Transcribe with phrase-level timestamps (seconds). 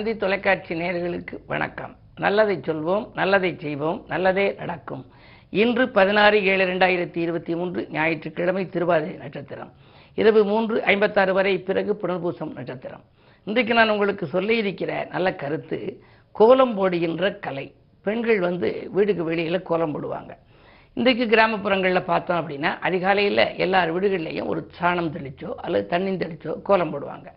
[0.00, 1.96] தந்தி தொலைக்காட்சி நேர்களுக்கு வணக்கம்.
[2.16, 5.02] நல்லதை சொல்வோம் நல்லதை செய்வோம் நல்லதே நடக்கும்.
[5.50, 9.72] இன்று பதினாறு ஏழு ரெண்டாயிரத்தி இருபத்தி மூன்று ஞாயிற்றுக்கிழமை திருவாதிரை நட்சத்திரம்.
[10.14, 13.02] இரவு மூன்று ஐம்பத்தாறு வரை பிறகு புனர்பூசம் நட்சத்திரம்.
[13.44, 17.74] இன்றைக்கு நான் உங்களுக்கு சொல்ல இருக்கிற நல்ல கருத்து கோலம் போடுகின்ற கலை.
[18.02, 20.30] பெண்கள் வந்து வீடுக்கு வெளியில் கோலம் போடுவாங்க.
[20.94, 27.28] இன்றைக்கு கிராமப்புறங்களில் பார்த்தோம் அப்படின்னா அதிகாலையில் எல்லார் வீடுகள்லேயும் ஒரு சாணம் தெளிச்சோ அல்லது தண்ணி தெளிச்சோ கோலம் போடுவாங்க.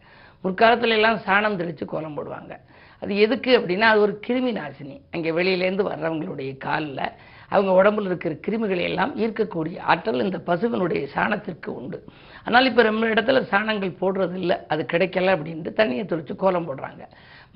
[0.44, 2.54] முற்காலத்துல எல்லாம் சாணம் தெளித்து கோலம் போடுவாங்க.
[3.02, 4.98] அது எதுக்கு அப்படின்னா அது ஒரு கிருமி நாசினி.
[5.16, 7.06] அங்கே வெளியிலேருந்து வர்றவங்களுடைய காலில்
[7.54, 11.98] அவங்க உடம்புல இருக்கிற கிருமிகளை எல்லாம் ஈர்க்கக்கூடிய ஆற்றல் இந்த பசுவினுடைய சாணத்திற்கு உண்டு.
[12.46, 17.04] ஆனால் இப்போ நம்ம இடத்துல சாணங்கள் போடுறது இல்லை அது கிடைக்கல அப்படின்ட்டு தண்ணியை தெளித்து கோலம் போடுறாங்க.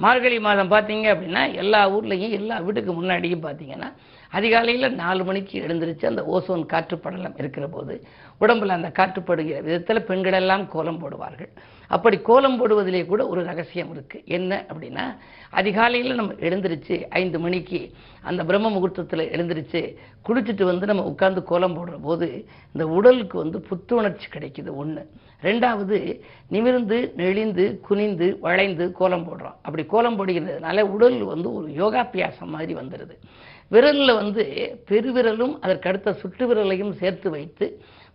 [0.04, 3.90] மார்கழி மாதம் பார்த்தீங்க அப்படின்னா எல்லா ஊர்லேயும் எல்லா வீட்டுக்கு முன்னாடியும் பார்த்தீங்கன்னா
[4.38, 7.96] அதிகாலையில் நாலு மணிக்கு எழுந்திருச்சு அந்த ஓசோன் காற்று படலம் இருக்கிற போது
[8.42, 11.52] உடம்புல அந்த காற்றுப்படுகிற விதத்தில் பெண்கள் எல்லாம் கோலம் போடுவார்கள்.
[11.90, 15.06] அப்படி கோலம் போடுவதிலே கூட ஒரு ரகசியம் இருக்குது என்ன அப்படின்னா
[15.50, 17.80] அதிகாலையில் நம்ம எழுந்திருச்சு ஐந்து மணிக்கு
[18.22, 19.82] அந்த பிரம்ம முகூர்த்தத்தில் எழுந்திருச்சு
[20.26, 22.28] குளிச்சுட்டு வந்து நம்ம உட்காந்து கோலம் போடுற போது
[22.76, 25.04] இந்த உடலுக்கு வந்து புத்துணர்ச்சி கிடைக்குது ஒன்று
[25.44, 25.98] ரெண்டாவது
[26.50, 29.58] நிமிர்ந்து நெளிந்து குனிந்து வளைந்து கோலம் போடுறோம்.
[29.62, 33.16] அப்படி கோலம் போடுகிறதுனால உடல் வந்து ஒரு யோகாபியாசம் மாதிரி வந்துடுது
[33.72, 34.44] விரலில் வந்து
[34.90, 37.66] பெருவிரலும் அதற்கு அடுத்த சுட்டு விரலையும் சேர்த்து வைத்து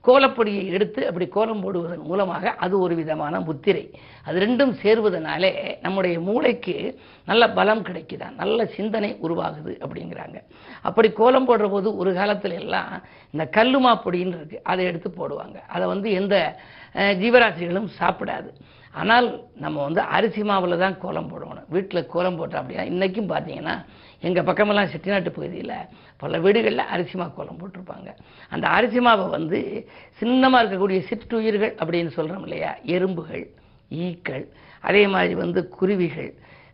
[0.06, 3.90] கோலப்பொடியை எடுத்து அப்படி கோலம் போடுவதன் மூலமாக அது ஒரு விதமான முத்திரை.
[4.24, 10.38] அது ரெண்டும் சேர்வதனாலே நம்முடைய மூளைக்கு நல்ல பலம் கிடைக்குதான் நல்ல சிந்தனை உருவாகுது அப்படிங்கிறாங்க.
[10.82, 14.60] அப்படி கோலம் போடுற போது ஒரு காலத்துல எல்லாம் இந்த கல்லுமா பொடின்னு இருக்கு.
[14.62, 15.58] அதை எடுத்து போடுவாங்க.
[15.68, 16.36] அதை வந்து எந்த
[16.94, 18.50] ஜீவராசிகளும் சாப்பிடாது.
[19.00, 19.26] ஆனால்
[19.64, 21.68] நம்ம வந்து அரிசி மாவில் தான் கோலம் போடணும்.
[21.74, 23.74] வீட்டில் கோலம் போட்டோம் அப்படின்னா இன்றைக்கும் பார்த்தீங்கன்னா
[24.26, 25.76] எங்கள் பக்கமெல்லாம் செட்டிநாட்டு பகுதியில்
[26.22, 28.10] பல வீடுகளில் அரிசி மா கோலம் போட்டிருப்பாங்க.
[28.54, 29.60] அந்த அரிசி மாவை வந்து
[30.20, 32.72] சின்னமாக இருக்கக்கூடிய சிற்றுயிர்கள் அப்படின்னு சொல்கிறோம் இல்லையா?
[32.96, 33.44] எறும்புகள்
[34.06, 34.44] ஈக்கள்
[34.88, 36.30] அதே மாதிரி வந்து குருவிகள்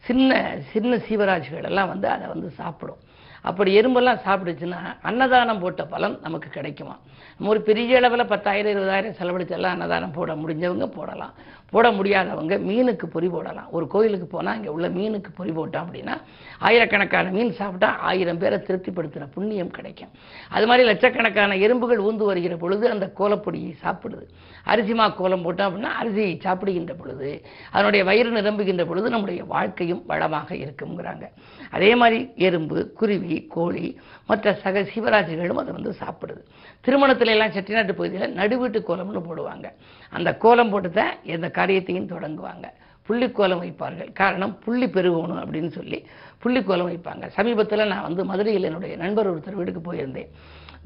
[0.08, 0.40] சின்ன
[0.72, 3.00] சின்ன சீவராஜிகள் எல்லாம் வந்து அதை வந்து சாப்பிடும்.
[3.42, 6.96] அப்படி எறும்பெல்லாம் சாப்பிடுச்சுன்னா அன்னதானம் போட்ட பலன் நமக்கு கிடைக்குமா?
[7.36, 11.34] நம்ம ஒரு பெரிய அளவில் பத்தாயிரம் இருபதாயிரம் செலவழிச்செல்லாம் அன்னதானம் போட முடிஞ்சவங்க போடலாம்.
[11.70, 13.68] போட முடியாதவங்க மீனுக்கு பொறி போடலாம்.
[13.70, 16.14] ஒரு கோயிலுக்கு போனால் இங்கே உள்ள மீனுக்கு பொறி போட்டோம் அப்படின்னா
[16.58, 20.12] ஆயிரக்கணக்கான மீன் சாப்பிட்டா ஆயிரம் பேரை திருப்திப்படுத்தின புண்ணியம் கிடைக்கும்.
[20.48, 24.24] அது மாதிரி லட்சக்கணக்கான எறும்புகள் ஊந்து வருகிற பொழுது அந்த கோலப்பொடியை சாப்பிடுது.
[24.72, 27.30] அரிசிமா கோலம் போட்டோம் அப்படின்னா அரிசியை சாப்பிடுகின்ற பொழுது
[27.70, 31.26] அதனுடைய வயிறு நிரம்புகின்ற பொழுது நம்முடைய வாழ்க்கையும் வளமாக இருக்குங்கிறாங்க
[31.70, 36.42] அதே மாதிரி எறும்பு குருவி கோழி மற்ற சக சிவராஜிகளும் அதை வந்து சாப்பிடுது.
[36.86, 39.66] திருமணத்துல எல்லாம் செட்டிநாட்டு பகுதியில் நடுவீட்டு கோலம்னு போடுவாங்க.
[40.10, 42.68] அந்த கோலம் போட்டு தான் எந்த காரியத்தையும் தொடங்குவாங்க.
[43.08, 44.12] புள்ளிக்கோலம் வைப்பார்கள்.
[44.12, 45.98] காரணம் புள்ளி பெருகணும் அப்படின்னு சொல்லி
[46.42, 47.26] புள்ளிக்கோலம் வைப்பாங்க.
[47.28, 50.30] சமீபத்தில் நான் வந்து மதுரையில் என்னுடைய நண்பர் ஒருத்தர் வீட்டுக்கு போயிருந்தேன்.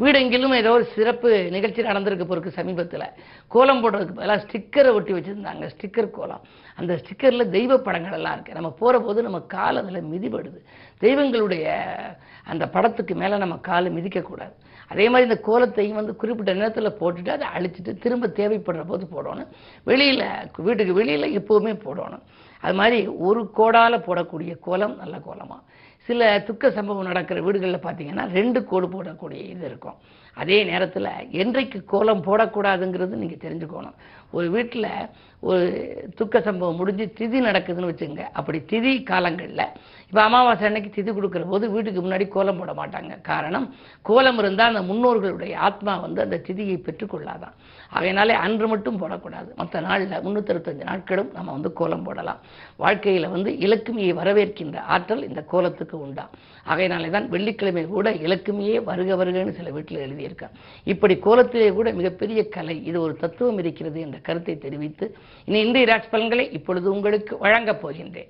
[0.02, 3.04] வீடெங்கிலும் ஏதோ ஒரு சிறப்பு நிகழ்ச்சி நடந்திருக்க பொறுக்கு சமீபத்தில்
[3.48, 5.64] கோலம் போடுறதுக்கு பதிலாக ஸ்டிக்கரை ஒட்டி வச்சுருந்தாங்க.
[5.74, 6.44] ஸ்டிக்கர் கோலம்.
[6.74, 10.60] அந்த ஸ்டிக்கரில் தெய்வ படங்கள் எல்லாம் இருக்குது நம்ம போகிற போது நம்ம கால் அதில் மிதிபடுது.
[11.00, 11.66] தெய்வங்களுடைய
[12.52, 14.54] அந்த படத்துக்கு மேலே நம்ம கால் மிதிக்கக்கூடாது.
[14.92, 19.50] அதே மாதிரி இந்த கோலத்தையும் வந்து குறிப்பிட்ட நேரத்தில் போட்டுட்டு அதை அழிச்சிட்டு திரும்ப தேவைப்படுற போது போடணும்.
[19.90, 20.24] வெளியில்
[20.68, 22.24] வீட்டுக்கு வெளியில் எப்போவுமே போடணும்.
[22.64, 22.98] அது மாதிரி
[23.28, 25.62] ஒரு கோடால் போடக்கூடிய கோலம் நல்ல கோலமாக
[26.08, 29.98] சில துக்க சம்பவம் நடக்கிற வீடுகளில் பார்த்தீங்கன்னா ரெண்டு கோடு போடக்கூடிய இது இருக்கும்.
[30.36, 31.10] அதே நேரத்தில்
[31.42, 33.96] என்றைக்கு கோலம் போடக்கூடாதுங்கிறது நீங்கள் தெரிஞ்சுக்கணும்.
[34.36, 34.88] ஒரு வீட்டில்
[35.42, 35.64] ஒரு
[36.18, 39.64] துக்க சம்பவம் முடிஞ்சு திதி நடக்குதுன்னு வச்சுங்க அப்படி திதி காலங்களில்
[40.08, 43.12] இப்போ அமாவாசை அன்னைக்கு திதி கொடுக்குற போது வீட்டுக்கு முன்னாடி கோலம் போட மாட்டாங்க.
[43.30, 43.66] காரணம்
[44.08, 47.56] கோலம் இருந்தால் அந்த முன்னோர்களுடைய ஆத்மா வந்து அந்த திதியை பெற்றுக்கொள்ளாதான்.
[47.98, 49.50] அதனாலே அன்று மட்டும் போடக்கூடாது.
[49.60, 52.40] மற்ற நாளில் முந்நூற்றறுபத்தஞ்சு நாட்களும் நம்ம வந்து கோலம் போடலாம்.
[52.84, 56.26] வாழ்க்கையில் வந்து இலக்குமியை வரவேற்கின்ற ஆற்றல் இந்த கோலத்துக்கு உண்டா?
[56.72, 60.50] ஆகையினாலே தான் வெள்ளிக்கிழமை கூட இலக்குமியே வருக வருகன்னு சில வீட்டில் எழுதி சொல்லியிருக்கான்
[60.84, 66.10] இப்படி கோலத்திலே கூட மிகப்பெரிய கலை இது ஒரு தத்துவம் இருக்கிறது என்ற கருத்தை தெரிவித்து இனி இந்திய ராஜ்
[66.10, 68.28] பலன்களை இப்பொழுது உங்களுக்கு வழங்கப் போகின்றேன்.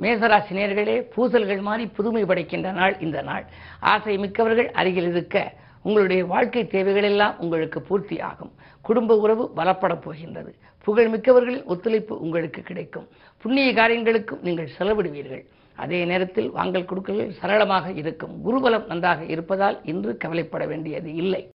[0.00, 3.44] மேசராசினியர்களே பூசல்கள் மாறி புதுமை படைக்கின்ற நாள் இந்த நாள்.
[3.80, 8.52] ஆசை மிக்கவர்கள் அருகில் இருக்க உங்களுடைய வாழ்க்கை தேவைகள் எல்லாம் உங்களுக்கு பூர்த்தி ஆகும்.
[8.80, 10.54] குடும்ப உறவு பலப்படப் போகின்றது.
[10.84, 13.08] புகழ் மிக்கவர்களின் ஒத்துழைப்பு உங்களுக்கு கிடைக்கும்.
[13.42, 15.44] புண்ணிய காரியங்களுக்கும் நீங்கள் செலவிடுவீர்கள்.
[15.76, 18.34] அதே நேரத்தில் வாங்கல் கொடுக்கல்கள் சரளமாக இருக்கும்.
[18.46, 21.50] குருபலம் நன்றாக இருப்பதால் இன்று கவலைப்பட வேண்டியது இல்லை.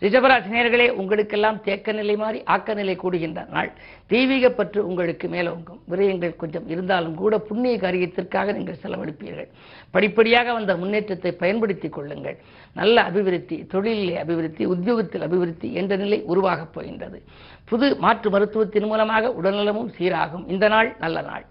[0.00, 3.72] ரிஷபராசி நேர்களே உங்களுக்கெல்லாம் தேக்க நிலை மாறி ஆக்க நிலை கூடுகின்ற நாள்.
[4.06, 9.48] தெய்வீக பற்று உங்களுக்கு மேலோங்கும் விரயங்கள் கொஞ்சம் இருந்தாலும் கூட புண்ணிய காரியத்திற்காக நீங்கள் செலவழிப்பீர்கள்.
[9.90, 12.38] படிப்படியாக வந்த முன்னேற்றத்தை பயன்படுத்திக் கொள்ளுங்கள்.
[12.74, 17.22] நல்ல அபிவிருத்தி தொழிலிலே அபிவிருத்தி உத்தியோகத்தில் அபிவிருத்தி என்ற நிலை உருவாகப் போகின்றது.
[17.64, 20.48] புது மாற்று மருத்துவத்தின் மூலமாக உடல்நலமும் சீராகும்.
[20.48, 21.46] இந்த நாள் நல்ல நாள்.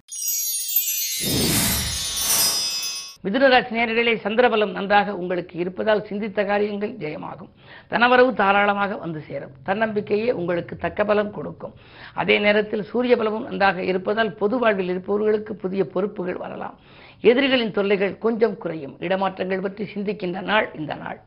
[3.25, 7.50] மிதுனராசி நேர்களே சந்திரபலம் நன்றாக உங்களுக்கு இருப்பதால் சிந்தித்த காரியங்கள் ஜெயமாகும்.
[7.89, 9.54] தனவரவு தாராளமாக வந்து சேரும்.
[9.66, 11.74] தன்னம்பிக்கையே உங்களுக்கு தக்க பலம் கொடுக்கும்.
[12.13, 16.77] அதே நேரத்தில் சூரிய பலமும் நன்றாக இருப்பதால் பொது வாழ்வில் இருப்பவர்களுக்கு புதிய பொறுப்புகள் வரலாம்.
[17.22, 18.95] எதிரிகளின் தொல்லைகள் கொஞ்சம் குறையும்.
[19.00, 21.19] இடமாற்றங்கள் பற்றி சிந்திக்கின்ற நாள் இந்த நாள்.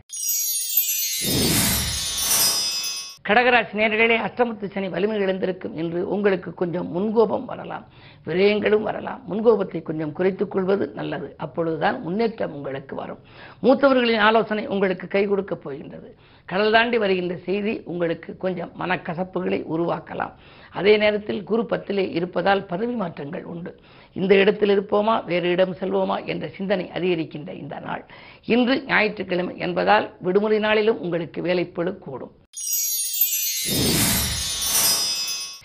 [3.28, 7.86] கடகராசி நேர்களே அஷ்டமத்து சனி வலிமை இழந்திருக்கும் என்று உங்களுக்கு கொஞ்சம் முன்கோபம் வரலாம்.
[8.26, 9.20] விரயங்களும் வரலாம்.
[9.30, 11.34] முன்கோபத்தை கொஞ்சம் குறைத்துக் கொள்வது நல்லது.
[11.36, 13.19] அப்பொழுதுதான் முன்னேற்றம் உங்களுக்கு வரும்.
[13.62, 16.16] மூத்தவர்களின் ஆலோசனை உங்களுக்கு கை கொடுக்கப் போகின்றது.
[16.44, 20.32] கடல் தாண்டி வருகின்ற செய்தி உங்களுக்கு கொஞ்சம் மனக்கசப்புகளை உருவாக்கலாம்.
[20.72, 23.80] அதே நேரத்தில் குரு பத்திலே இருப்பதால் பதவி மாற்றங்கள் உண்டு.
[24.12, 25.25] இந்த இடத்தில் இருப்போமா?
[25.25, 26.25] வேறு இடம் செல்வோமா?
[26.25, 28.04] என்ற சிந்தனை அதிகரிக்கின்ற இந்த நாள்.
[28.44, 32.30] இன்று ஞாயிற்றுக்கிழமை என்பதால் விடுமுறை நாளிலும் உங்களுக்கு வேலைப்பழு கூடும்.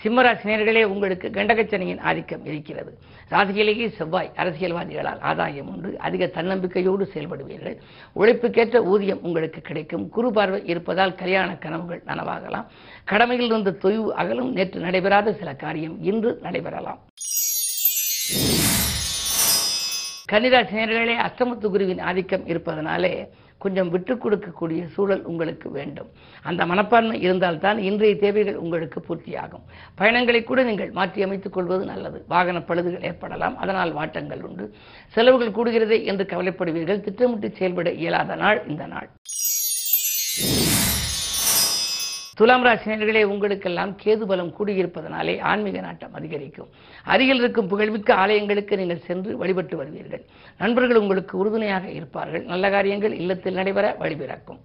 [0.02, 2.98] சிம்மராசினியர்களே உங்களுக்கு கண்டகச்சனையின் ஆதிக்கம் இருக்கிறது.
[3.30, 5.98] ராசியிலேயே செவ்வாய் அரசியல்வாதிகளால் ஆதாயம் உண்டு.
[5.98, 7.76] அதிக தன்னம்பிக்கையோடு செயல்படுவீர்கள்.
[8.12, 10.08] உழைப்புக்கேற்ற ஊதியம் உங்களுக்கு கிடைக்கும்.
[10.08, 12.66] குரு பார்வை இருப்பதால் கல்யாண கனவுகள் நனவாகலாம்.
[13.04, 14.52] கடமையில் இருந்த தொய்வு அகலும்.
[14.52, 16.98] நேற்று நடைபெறாத சில காரியம் இன்று நடைபெறலாம்.
[20.32, 23.28] கன்னிராசினியர்களே அஷ்டமத்து குருவின் ஆதிக்கம் இருப்பதனாலே
[23.64, 26.10] கொஞ்சம் விட்டுக் கொடுக்கக்கூடிய சூழல் உங்களுக்கு வேண்டும்.
[26.42, 29.64] அந்த மனப்பான்மை இருந்தால்தான் இன்றைய தேவைகள் உங்களுக்கு பூர்த்தியாகும்.
[30.00, 32.24] பயணங்களை கூட நீங்கள் மாற்றி அமைத்துக் கொள்வது நல்லது.
[32.28, 33.56] வாகன பழுதுகள் ஏற்படலாம்.
[33.56, 34.66] அதனால் வாட்டங்கள் உண்டு.
[35.14, 37.04] செலவுகள் கூடுகிறதே என்று கவலைப்படுவீர்கள்.
[37.08, 39.08] திட்டமிட்டு செயல்பட இயலாத நாள் இந்த நாள்.
[42.38, 46.70] துலாம் ராசினியர்களே உங்களுக்கெல்லாம் கேது பலம் கூடியிருப்பதனாலே ஆன்மீக நாட்டம் அதிகரிக்கும்.
[47.04, 50.24] அருகில் இருக்கும் புகழ்மிக்க ஆலயங்களுக்கு நீங்கள் சென்று வழிபட்டு வருவீர்கள்.
[50.58, 52.44] நண்பர்கள் உங்களுக்கு உறுதுணையாக இருப்பார்கள்.
[52.44, 54.60] நல்ல காரியங்கள் இல்லத்தில் நடைபெற வழிபிறக்கும்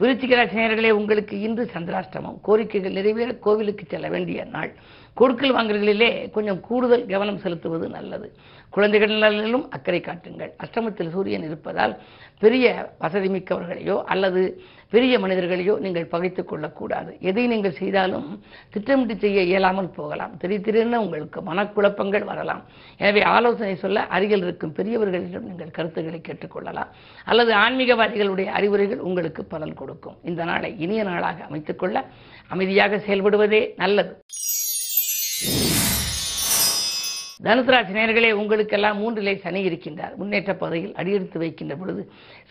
[0.00, 2.38] விருச்சிக ராசினியர்களே உங்களுக்கு இன்று சந்திராஷ்டமம்.
[2.48, 4.72] கோரிக்கைகள் நிறைவேற கோவிலுக்கு செல்ல வேண்டிய நாள்.
[5.20, 8.28] கொடுக்கல் வாங்கல்களிலே கொஞ்சம் கூடுதல் கவனம் செலுத்துவது நல்லது.
[8.74, 10.50] குழந்தைகள் நலனிலும் அக்கறை காட்டுங்கள்.
[10.64, 11.94] அஷ்டமத்தில் சூரியன் இருப்பதால்
[12.42, 12.66] பெரிய
[13.02, 14.40] வசதி மிக்கவர்களையோ அல்லது
[14.94, 17.10] பெரிய மனிதர்களையோ நீங்கள் பகைத்து கொள்ளக்கூடாது.
[17.28, 18.28] எதை நீங்கள் செய்தாலும்
[18.74, 20.34] திட்டமிட்டு செய்ய இயலாமல் போகலாம்.
[20.42, 22.62] திடீர் திடீரென உங்களுக்கு மனக்குழப்பங்கள் வரலாம்.
[23.02, 26.92] எனவே ஆலோசனை சொல்ல அருகில் இருக்கும் பெரியவர்களிடம் நீங்கள் கருத்துக்களை கேட்டுக்கொள்ளலாம்
[27.30, 30.18] அல்லது ஆன்மீகவாதிகளுடைய அறிவுரைகள் உங்களுக்கு பலன் கொடுக்கும்.
[30.30, 31.96] இந்த நாளை இனிய நாளாக அமைத்துக்கொள்ள
[32.54, 34.12] அமைதியாக செயல்படுவதே நல்லது.
[37.44, 40.14] தனுசு ராசி நேர்களே உங்களுக்கெல்லாம் மூன்றிலே சனி இருக்கின்றார்.
[40.16, 42.02] முன்னேற்ற பகுதியில் அடியெடுத்து வைக்கின்ற பொழுது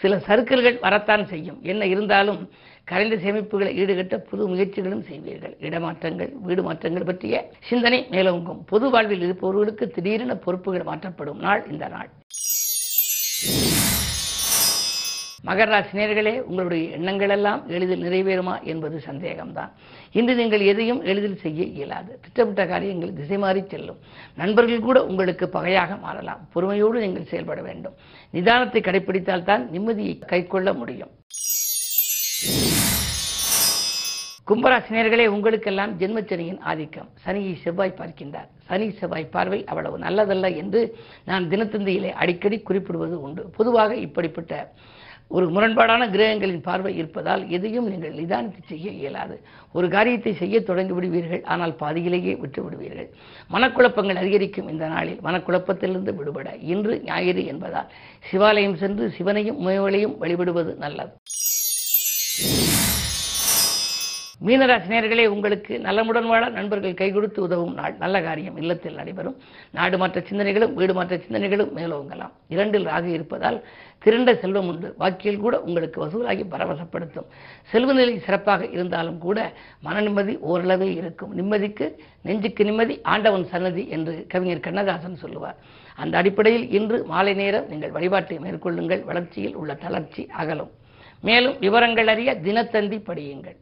[0.02, 1.58] சில சர்க்கிள்கள் வரத்தான் செய்யும்.
[1.64, 2.50] என்ன இருந்தாலும்
[2.92, 5.56] கரைந்த சேமிப்புகளை ஈடுகட்ட புது முயற்சிகளும் செய்வீர்கள்.
[5.68, 8.62] இடமாற்றங்கள் வீடு மாற்றங்கள் பற்றிய சிந்தனை மேலோங்கும்.
[8.66, 12.10] பொது வாழ்வில் இருப்பவர்களுக்கு திடீரென பொறுப்புகள் மாற்றப்படும் நாள் இந்த நாள்.
[15.48, 19.72] மகர ராசினியர்களே உங்களுடைய எண்ணங்கள் எல்லாம் எளிதில் நிறைவேறுமா என்பது சந்தேகம்தான்.
[20.20, 22.12] இன்று நீங்கள் எதையும் எளிதில் செய்ய இயலாது.
[22.24, 24.00] திட்டமிட்ட காரியங்கள் திசை மாறி செல்லும்.
[24.42, 26.42] நண்பர்கள் கூட உங்களுக்கு பகையாக மாறலாம்.
[26.54, 27.96] பொறுமையோடு நீங்கள் செயல்பட வேண்டும்.
[28.38, 31.14] நிதானத்தை கடைபிடித்தால் தான் நிம்மதியை கைக்கொள்ள முடியும்.
[34.50, 37.08] கும்பராசினியர்களே உங்களுக்கெல்லாம் ஜென்மச்சனியின் ஆதிக்கம்.
[37.24, 38.50] சனியை செவ்வாய் பார்க்கின்றார்.
[38.68, 40.82] சனி செவ்வாய் பார்வை அவ்வளவு நல்லதல்ல என்று
[41.30, 43.44] நான் தினத்தந்தியிலே அடிக்கடி குறிப்பிடுவது உண்டு.
[43.58, 44.54] பொதுவாக இப்படிப்பட்ட
[45.32, 49.36] ஒரு முரண்பாடான கிரகங்களின் பார்வை இருப்பதால் எதையும் நீங்கள் நிதானித்து செய்ய இயலாது.
[49.72, 53.10] ஒரு காரியத்தை செய்ய தொடங்கி விடுவீர்கள் ஆனால் பாதியிலேயே விட்டு விடுவீர்கள்
[53.54, 56.50] மனக்குழப்பங்கள் அதிகரிக்கும் இந்த நாளில் மனக்குழப்பத்திலிருந்து விடுபட.
[56.74, 57.92] இன்று ஞாயிறு என்பதால்
[58.32, 61.14] சிவாலயம் சென்று சிவனையும் முயவலையும் வழிபடுவது நல்லது.
[64.46, 67.94] மீனராசினியர்களே உங்களுக்கு நலமுடன் வாழ நண்பர்கள் கை கொடுத்து உதவும் நாள்.
[68.04, 68.58] நல்ல காரியம்.
[68.58, 69.38] இல்லத்தில் நடைபெறும்.
[69.78, 72.34] நாடு மாற்ற சிந்தனைகளும் வீடு மாற்ற சிந்தனைகளும் மேலோங்கலாம்.
[72.56, 73.58] இரண்டில் ராகு இருப்பதால்
[74.04, 74.96] திரண்ட செல்வம் உண்டு.
[75.00, 77.28] வாக்கியில் கூட உங்களுக்கு வசூலாகி பரவசப்படுத்தும்.
[77.72, 81.34] செல்வ நிலை சிறப்பாக இருந்தாலும் கூட மன நிம்மதி ஓரளவே இருக்கும்.
[81.40, 81.88] நிம்மதிக்கு
[82.22, 85.58] நெஞ்சுக்கு நிம்மதி ஆண்டவன் சன்னதி என்று கவிஞர் கண்ணதாசன் சொல்லுவார்.
[85.96, 89.04] அந்த அடிப்படையில் இன்று மாலை நேரம் நீங்கள் வழிபாட்டை மேற்கொள்ளுங்கள்.
[89.04, 90.74] வளர்ச்சியில் உள்ள தளர்ச்சி அகலும்.
[91.22, 93.60] மேலும் விவரங்கள் அறிய தினத்தந்தி படியுங்கள்.